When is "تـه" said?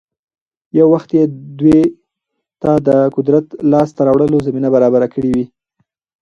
2.61-2.71, 3.95-4.01